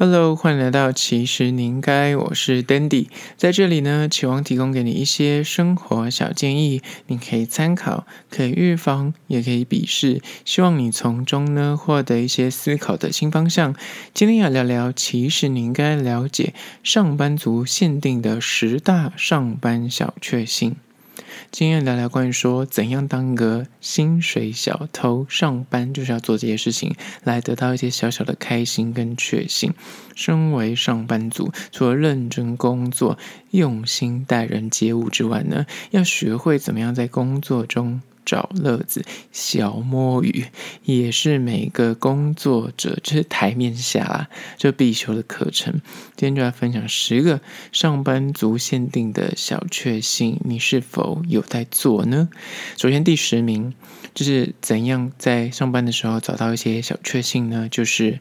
[0.00, 13.74] Hello，欢迎来到其实你应该，我是 Dandy，在这里呢，期望提供给你一些生活小建议，你可以参考，可以预防，也可以鄙视，希望你从中呢获得一些思考的新方向。
[14.14, 16.54] 今天要聊聊，其实你应该了解
[16.84, 20.76] 上班族限定的十大上班小确幸。
[21.50, 26.94] 今天聊聊关于说怎样当个薪水小偷，上班就是要做这些事情，
[27.24, 29.72] 来得到一些小小的开心跟确信。
[30.14, 33.18] 身为上班族，除了认真工作、
[33.52, 38.00] 用心待人接物之外呢，要学会怎么样在工作中。
[38.28, 40.44] 找乐子，小摸鱼
[40.84, 44.28] 也是每个工作者就是台面下啊
[44.58, 45.80] 就必修的课程。
[46.14, 47.40] 今天就来分享十个
[47.72, 52.28] 上班族限定的小确幸，你是否有在做呢？
[52.76, 53.72] 首先第十名
[54.12, 57.66] 就是怎样在上班的时候找到一些小确幸呢？
[57.70, 58.20] 就是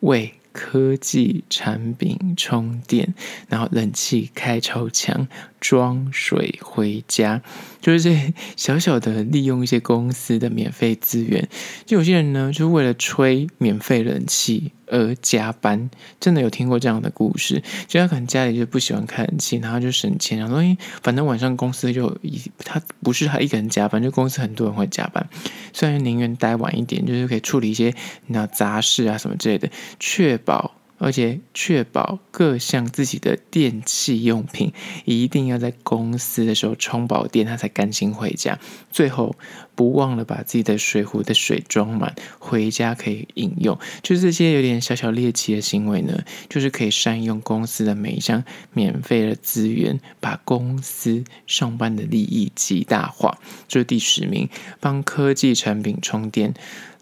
[0.00, 0.34] 为。
[0.50, 3.14] 科技产品充电，
[3.48, 5.28] 然后冷气开超强，
[5.60, 7.42] 装水回家，
[7.80, 11.48] 就是这小小的利用一些公司的免费资源。
[11.84, 17.62] 就有些人呢，就为了吹免费冷气而加班，真的有听过这样的故事。
[17.86, 25.28] 就他可能家里就不喜欢开冷气，然后就省钱，然后因为反正晚上公司就一他不是他一个人加班，就公司很多人会加班，
[25.72, 27.94] 虽然宁愿待晚一点，就是可以处理一些
[28.28, 30.77] 那杂事啊什么之类的，确保。
[30.98, 34.72] 而且确保各项自己的电器用品
[35.04, 38.58] 一定要在公司的时候充饱电，他才甘心回家。
[38.90, 39.36] 最后
[39.74, 43.78] 不忘了把自己的水壶的水装满，回家可以饮用。
[44.02, 53.38] 就是这些有点小小猎奇的行为呢，就是可以善用公司的每一项免费的资源，把公司上班的利益极大化。
[53.68, 54.48] 这是第十名，
[54.80, 56.54] 帮科技产品充电，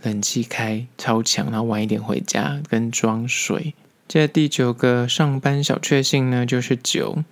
[0.03, 3.75] 冷气开超强，然后晚一点回家跟装水。
[4.09, 7.23] 接着第九个上班小确幸呢，就是九，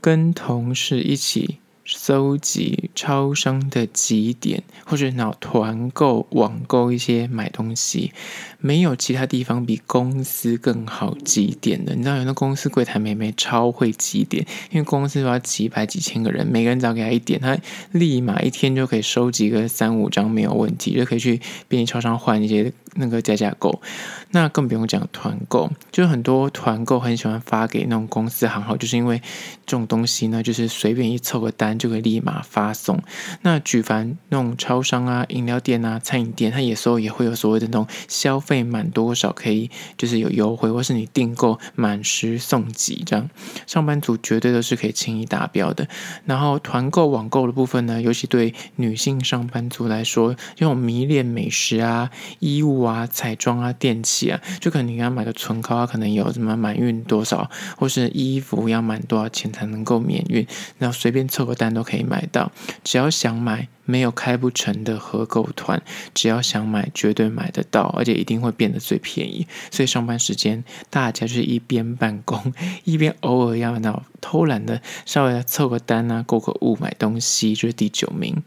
[0.00, 1.58] 跟同事一起。
[1.90, 8.12] 搜集超商的几点，或者脑团购、网购一些买东西，
[8.58, 11.94] 没有其他地方比公司更好几点的。
[11.94, 17.56] 你知道，有的公司柜台妹妹超会几点，因为公司都要几百几千个人，每个人只要给他一点，他
[17.92, 23.80] 立马一天就可以收集个三五张没有问题，就可以去便利超商换一些那个加价购。
[24.32, 29.22] 那更不用讲团购，就很多团购很喜欢发给那种公司行号，就是因为
[29.64, 31.78] 这种东西呢，就是随便一凑个单。
[31.78, 33.00] 就可以立马发送。
[33.42, 43.30] 那举凡那种超商啊、饮料店啊、餐饮店，它有时候也会有所谓的那种消费满多少可以就是有优惠，或是你订购满十送几这样。
[43.66, 45.86] 上班族绝对都是可以轻易达标的。
[46.24, 52.10] 然后团购网购的部分呢，尤其对女性上班族来说，这种迷恋美食啊、
[52.40, 60.44] 衣物啊、彩妆啊、电器啊，就可能你要买个唇膏啊，可能有什么满运多少，或是衣服要满多少钱才能够免运，
[60.78, 61.68] 然后随便凑个单。
[61.68, 62.50] 都可以买到，
[62.82, 65.80] 只要想买，没有开不成的合购团。
[66.14, 69.46] 只要想买，绝对买得到，而且一定会变得最便宜。
[69.70, 78.42] 所以上班时间，大家就是一边办公， 一边偶尔要那偷懒的，稍微凑个单啊，购个物买东西，就是第九名。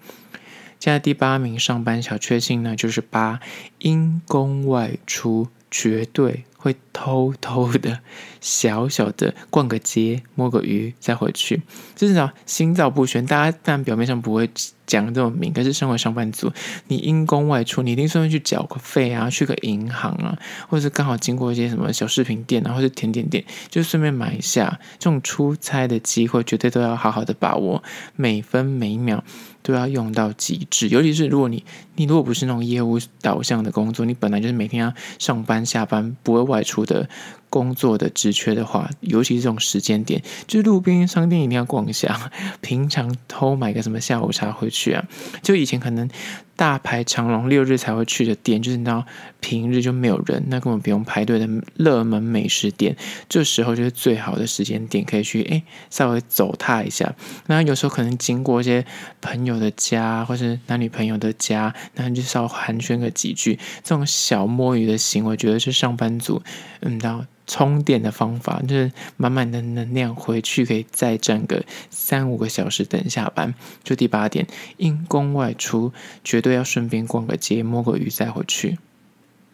[0.82, 3.40] 现在第八名上班小确幸呢，就是八，
[3.78, 6.44] 因公外出，绝对。
[6.62, 8.02] 会偷偷的、
[8.40, 11.64] 小小的逛个街、摸个鱼再回去，
[11.96, 13.26] 就是讲心照不宣。
[13.26, 14.48] 大家但表面上不会
[14.86, 16.52] 讲这么明，可是身为上班族，
[16.88, 20.38] 你因公外出，你一定顺便去缴个费啊，去个银行啊，
[20.70, 24.80] 或者是刚好经过一些什么小饰品店啊，或者甜点店，就顺便买一下。
[25.00, 27.82] 这种出差的机会，绝对都要好好的把握，
[28.16, 29.24] 每分每秒
[29.64, 30.90] 都要用到极致。
[30.90, 31.64] 尤其是如果你
[31.96, 36.42] 你如果不是那种业务导向的工作，你本来就是每天要上班下班，不会。
[36.52, 37.08] 外出的
[37.52, 42.32] 工作的职缺的话，尤其是这种时间点，就是路边商店一定要逛一下。
[42.62, 45.06] 平常偷买个什么下午茶回去啊？
[45.44, 46.10] 就以前可能
[46.56, 49.06] 大排长龙，六日才会去的店，就是你知道
[49.42, 52.96] 平日就没有人，那根本不用排队的热门美食店，
[53.28, 57.14] 这时候就是最好的时间点，可以去哎稍微走踏一下。
[57.48, 58.86] 那有时候可能经过一些
[59.20, 63.60] 朋友的家，或是男女朋友的家，那你就稍微寒暄个几句。
[63.84, 66.42] 这种小摸鱼的行为，觉得是上班族，
[66.80, 67.26] 嗯，到。
[67.52, 73.54] 充电的方法就是满满的能量回去，可以再站个三五个小时等下班。
[73.84, 75.92] 就第八点，因公外出，
[76.24, 78.78] 绝对要顺便逛个街、摸个鱼再回去。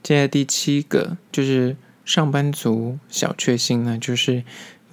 [0.04, 4.44] 接下来第七个就是上班族小确幸呢，就是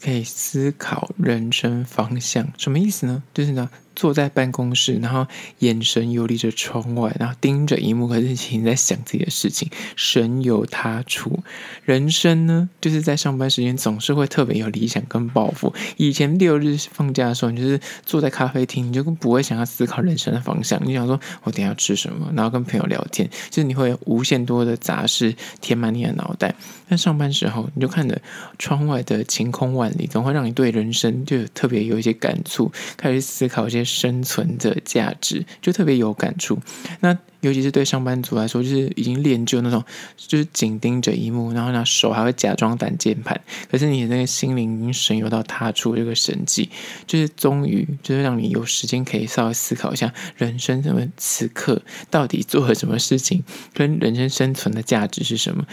[0.01, 2.49] 可以思考人生方向。
[2.57, 3.23] 什么意思呢？
[3.35, 5.27] 就是呢，坐在办公室，然后
[5.59, 11.43] 眼神游离着窗外，然后盯着荧幕，可是其实在想自己的事情，神游他处。
[11.85, 15.73] 人生呢，就是在上班时间总是会特别有理想跟抱负。
[15.97, 20.81] 以前六日放假的时候，你就是坐在咖啡厅，你就不会想要思考人生的方向。
[20.85, 26.55] 你想说，我等下要吃什么，然后跟朋友聊天，就是你会无限多的杂事填满你的脑袋。
[26.89, 28.21] 但上班时候，你就看着
[28.59, 36.59] 窗外的晴空万里，总会让你对人生就特别有一些感触，开始思考一些生存的价值，就特别有感触。
[37.01, 39.85] 那尤其是对上班族来说，就是已经练就那种，
[40.17, 43.39] 就是紧盯着一幕，然后呢手还会假装打键盘，
[43.71, 46.71] 可是你那个心灵已经神游到他处这个神迹，
[47.07, 53.45] 就是终于就是让你有时间可以稍微思考一下人生什么此刻到底做了什么事情，
[53.75, 55.67] 跟人生生存的价值是什么。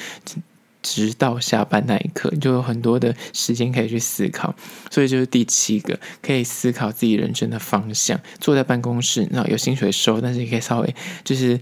[0.82, 4.56] 直到下班那一刻，就有很多的时间可以去思考，
[4.90, 8.20] 所以就是第七个，可以思考自己人生的方向。
[8.40, 11.60] 坐在办公室，那有薪水收，但是也可以稍微就是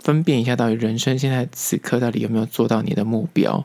[0.00, 3.64] 分辨一下，到底人生现在此刻到底有没有做到你的目标。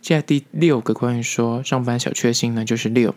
[0.00, 3.14] 接下来第六个关于说上班小确幸呢，就是六，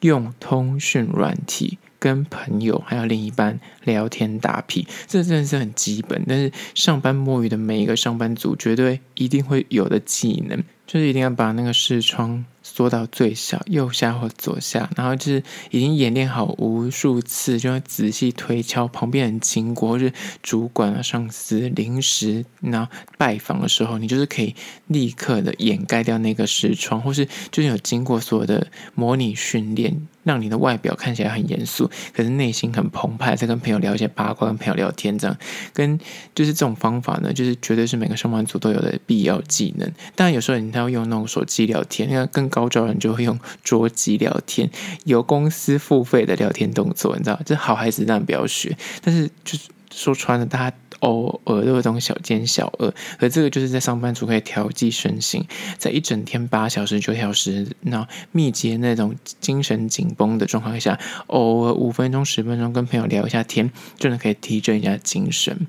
[0.00, 1.78] 用通讯软体。
[2.04, 6.22] 跟朋友还有另一半聊天打屁，这真的是很基本。
[6.28, 12.44] 但是上班摸鱼的每一个上班族，绝对一定会有的技能，就是一定要把那个视窗。
[12.66, 20.10] 缩到最小，右下或左下，然后就是已经演练好无数次，就要仔细推敲旁边人经过，或是
[20.42, 35.36] 主管啊、上司临时然后拜访的时候，你就是可以立刻的掩盖掉那个视窗，或是就是有经过所有的模拟训练，让你的外表看起来很严肃，可是内心很澎湃，在跟朋友聊一些八卦，跟朋友聊天这样，
[35.72, 35.98] 跟
[36.34, 39.90] 就是这种方法呢，就是绝对是每个上班族都有的必要技能。
[40.16, 42.64] 当然有时候你要用那种手机聊天，那个更高。
[42.74, 44.68] 招人就会用桌机聊天，
[45.04, 48.76] 有公司付费的聊天动作，你知道，这好孩子当然不要学。
[49.02, 55.46] 但是就是说穿了，大家偶尔都有这种小奸小恶，而这个就是在上班族可以调剂身心，
[55.78, 60.98] 在一整天八小时、九小时，那密集那种精神紧绷的状况下，
[61.28, 65.66] 偶尔五分钟、十分钟跟朋友聊一下天，真的可以提振一下精神。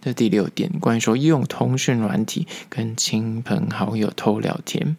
[0.00, 4.96] 这第六点，关于说用通讯软体跟亲朋好友偷聊天。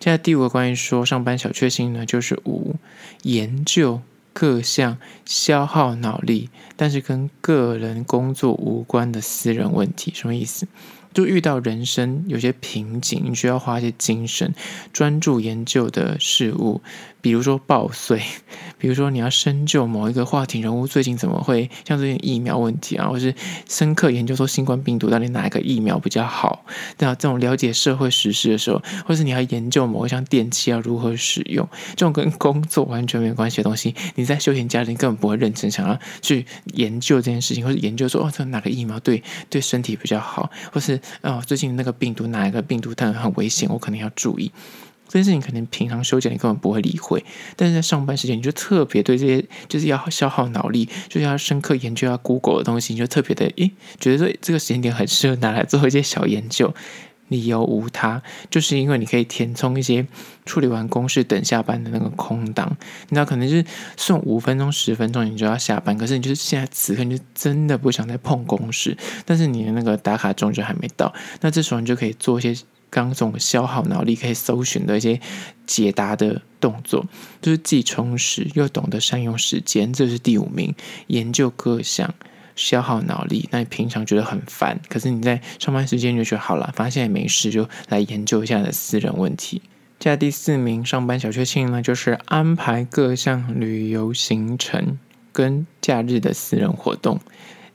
[0.00, 2.76] 现在第五个关于说上班小确幸呢，就是五
[3.22, 4.00] 研究
[4.32, 10.66] 各项消耗脑力，但是跟个人工作无关的私人问题，什么意思？
[11.12, 14.54] 就遇到人生有些瓶颈，你需要花一些精神
[14.94, 16.80] 专注研究的事物。
[17.22, 18.20] 比如说报税，
[18.78, 23.34] 比如说你要深究某一个话题人物最近怎么会像这些疫苗问题啊，或是
[23.68, 26.66] 深刻研究说新冠病毒到底哪一个疫苗比较好？
[26.98, 44.50] 那这种了解社会时事的时候，或是你要研究某一项电器要如何使用，这种跟工作完全没有关系的东西，你在休闲家庭根本不会认真想要去研究这件事情，或是研究说哦，这哪个疫苗对对身体比较好，或是哦最近那个病毒哪一个病毒它很危险，我可能要注意。
[45.08, 47.24] 这件事情可能平常休假你根本不会理会，
[47.56, 56.74] 但是在上班时间你就特别对这些就是要消耗脑力，就是要深刻研究要 Google 的东西，你就特别的诶，觉得说这个时间点很适合拿来做一些小研究。
[57.28, 60.06] 理由无他，就是因为你可以填充一些
[60.44, 62.76] 处理完公事等下班的那个空档，
[63.08, 63.64] 你知道可能就是
[63.96, 68.94] 剩五分钟十分钟你就要下班，可是你就是现在此刻你就真的不想再碰公事，
[69.24, 71.10] 但是你的那个打卡钟就还没到，
[71.40, 72.54] 那这时候你就可以做一些。
[72.92, 75.18] 刚这种消耗脑力可以搜寻的一些
[75.66, 77.06] 解答的动作，
[77.40, 80.74] 就是既充实又懂得善用时间，这是第五名。
[81.06, 82.14] 研究各项
[82.54, 89.62] 消耗脑力，那你平常觉得很烦，可是你在上班时间就觉得好了，反正现在没事，就来研究一下你的私人问题。
[89.98, 94.98] 接下第四名上班小确幸呢，就是安排各项旅游行程
[95.32, 97.18] 跟假日的私人活动。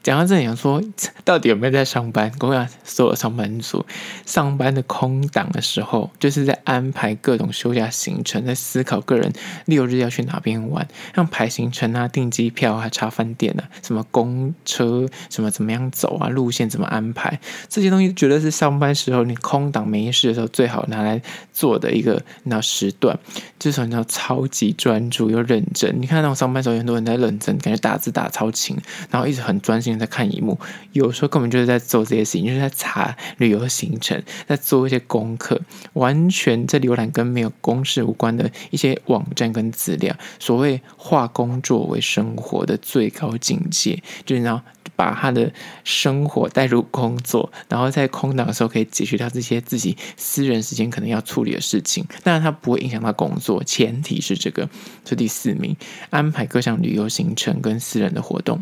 [0.08, 0.82] 讲到这里，想说
[1.26, 2.32] 到底有没有在上班？
[2.40, 3.86] 我想所有上班族
[4.26, 9.34] 上班的空档的时候，就是在安排各种休假行程，在思考个人
[9.66, 21.22] 六日要去哪边玩，像排行程啊、订机票啊、查饭店啊、什么公车、什么怎么样走啊、路线怎么安排，这些东西绝对是上班时候你空档没事的时候最好拿来
[21.52, 23.20] 做的一个那时段，
[23.60, 26.02] 至少你要超级专注又认真。
[26.02, 28.78] 你看那种上班时候，很多人在认真，感觉打字打超勤，
[29.12, 29.97] 然后一直很专心。
[29.98, 30.60] 在看一幕，
[30.92, 35.62] 有时候根本就是在做这些事情，就是在查旅游行程，在做一些功课，
[35.94, 40.16] 完全在浏览跟没有公事无关的一些网站跟资料。
[40.40, 44.62] 所谓化工作为生活的最高境界，就是你知道。
[44.96, 54.68] 把他的生活带入工作，然后在空档的时候可以解决掉这些自己私人时间可能要处理的事情，当然他不会影响到工作，前提是这个。
[55.06, 55.78] 这第四名，
[56.10, 58.60] 安排各项旅游行程跟私人的活动。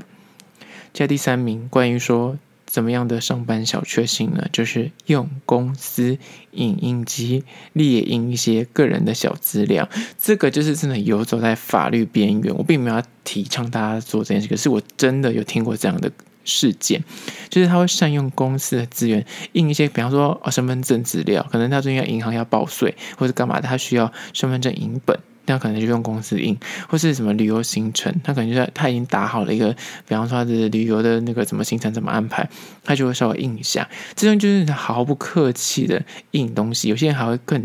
[1.00, 4.48] 接第三名，关于说怎么样的上班小确幸呢？
[4.52, 6.18] 就是用公司
[6.52, 12.56] 影印机列印一些个人的小资料，这个就是真的游走在法律边缘。
[12.56, 16.12] 我并没有要提倡大家做这件事，可是我真的有听过这样的。
[16.48, 17.04] 事件
[17.50, 25.20] 就是他会善用公司的资源，印一些，比方说哦，身份证资料，可能他最近要银行要报税或者干嘛，他需要身份证影本。
[25.46, 29.72] 那可能就用公司印，或是什么旅游行程，他可能就在他已经打好了一个，
[30.08, 32.50] 比方说他的旅游的那个什么行程怎么安排，
[32.84, 33.88] 他就会稍微印一下。
[34.16, 37.64] 这种就是毫不客气的印东西，有些人还会更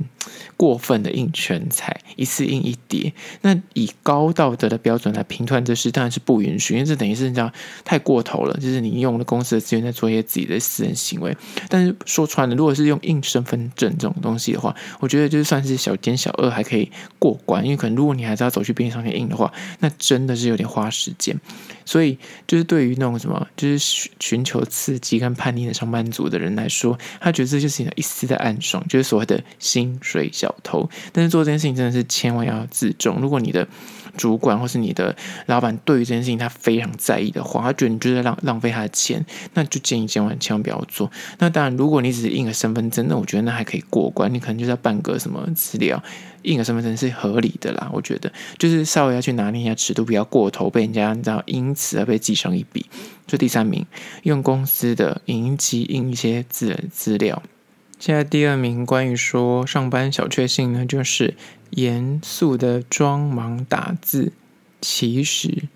[0.57, 3.13] 过分的印全彩，一次印一叠。
[3.41, 7.51] 那以高道德的标准来评断这事，当然是不允许，因为这等于是你知道
[7.85, 11.35] 太过头了，就是你用了公司的资源在做一些自己的私人行为。
[11.69, 17.70] 但是说穿了，如果是用印身份证这种东西的话，我觉得就算是小奸小恶还可以过关。
[17.71, 21.39] 因为可能如果你还是要走去便利商店印的话，那真的是有点花时间。
[21.85, 30.89] 所以就是对于那种什么，就是寻求刺激跟叛逆的上班族的人来说，他觉得这就是一丝的暗爽，就是所谓的薪水小偷。
[31.13, 33.21] 但是做这件事情真的是千万要自重。
[33.21, 33.67] 如果你的
[34.21, 39.25] 主管或是你的老板对于这件事情他非常在意的话，他觉得你就是在浪浪费他的钱，
[39.55, 41.11] 那就建议千万千万不要做。
[41.39, 44.33] 那当然，如果你只是印个身份证，那我觉得那还可以过关。
[44.33, 46.03] 你可能就是要办个什么资料。
[46.43, 52.87] 印个身份证是合理的啦，我觉得就是稍微要去拿捏一下尺度，不要过头，被人家你知道，因此而被记上一笔。
[53.27, 53.87] 就第三名，
[54.23, 57.43] 用公司的影印机印一些资资料。
[57.99, 61.35] 现在第二名，关于说上班小确幸呢，就是
[61.71, 64.33] 严肃的装忙打字，
[64.81, 65.69] 其实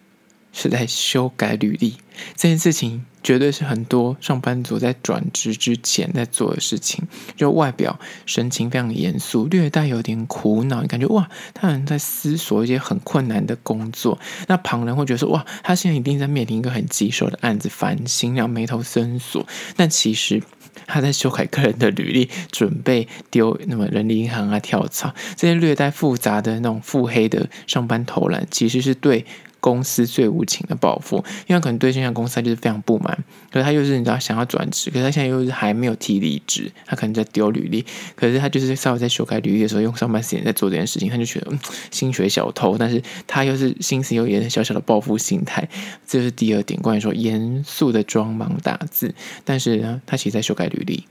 [0.55, 1.97] 是在修改履历
[2.35, 3.05] 这件事情。
[3.25, 7.03] 绝对是很多上班族在转职之前在做的事情，
[7.35, 14.19] 就外表神情非常严肃，略带有点苦恼，你感觉哇，他好像在思索一些很困难的工作。
[14.47, 19.47] 那旁人会觉得说哇，他现在一定在面临一个很棘手的案子，烦心，然后眉头深锁。
[19.75, 20.43] 但其实
[20.87, 29.25] 他在修改个人的履历，准备丢那么人力银行啊跳槽，这些略带复杂的那种腹黑的上班偷懒，其实是对。
[29.65, 37.83] 公司最无情的报复，因为可能对这家公司他就是非常不满，可是他又是你知道想要转职，可是他现在又是还没有提离职，他可能在丢履历，
[38.15, 41.59] 可是他就是稍微在修改履历的时候用上班时间在做这件事情，他就觉得嗯，
[41.91, 45.67] 薪水小偷，但是他又是心思有点小小的报复心态，
[46.07, 49.15] 这是第二点，关于说严肃的装忙打字，
[49.47, 51.07] 但是呢，他其实在修改履历。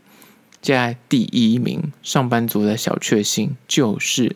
[0.61, 4.35] 接下来第一名上班族的小确幸就是。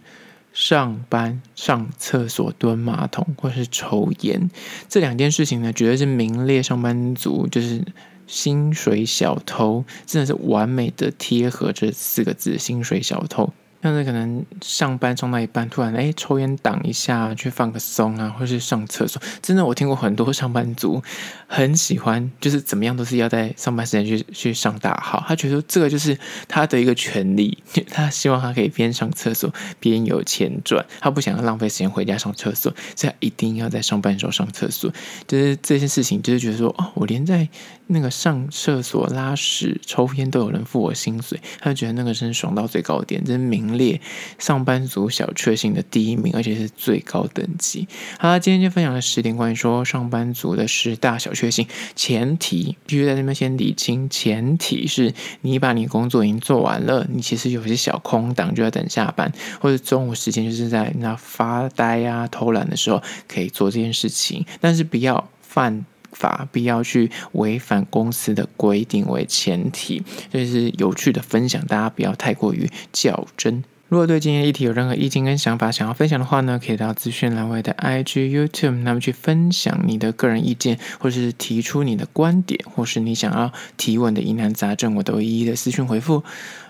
[0.59, 4.49] 上班上厕所蹲马桶或是抽烟，
[4.89, 7.85] 这两件事情呢，绝对是名列上班族就是
[8.25, 13.53] 薪水小偷，真的是完美的贴合这四个字“薪水小偷”。
[13.83, 19.21] 像是可能上班上到一半，突然哎抽烟挡一下，去放个松啊，或是上厕所。
[19.41, 21.01] 真的，我听过很多上班族
[21.45, 25.23] 很喜欢，就是怎么样都是要在上班时间去去上大号。
[25.29, 26.17] 他觉得这个就是
[26.47, 27.55] 他的一个权利，
[27.91, 30.83] 他希望他可以边上厕所边有钱赚。
[30.99, 34.91] 他不想要浪费时间回家上厕所，所以他一定要在上班的时候上厕所。
[35.27, 37.47] 就是这件事情，就是觉得说哦，我连在
[37.85, 43.67] 那个上厕所拉屎抽烟都有人付我薪水，他就觉得那个真是爽到最高点，真是明。
[43.77, 44.01] 列
[44.37, 47.87] 上班族小确幸的第一名，而且是最高等级。
[48.19, 59.31] 好了，今天就分享了十点关于说上班族的十大小确幸，前提必须在这边先理清，前提是你把你工作已经做完了，你其实有些小空档就要等下班，
[59.61, 73.63] 或者中午时间就是在那发呆啊、偷懒的时候可以做这件事情，但是不要犯法，必要去违反公司的规定为前提，这是有趣的分享，大家不要太过于较真。
[73.89, 86.21] 如果对今天议题有任何意见跟想法，想要分享的话呢，可以到资讯栏位的 IG、YouTube，那么去分享你的个人意见，或是提出你的观点，或是你想要提问的疑难杂症，我都一一的私讯回复。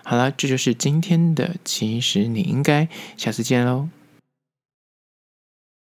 [0.04, 3.90] 好了，这就是今天的，其实你应该下次见喽。